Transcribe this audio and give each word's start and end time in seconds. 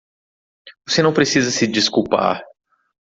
Você 0.89 1.03
não 1.03 1.13
precisa 1.13 1.51
se 1.51 1.67
desculpar. 1.67 2.43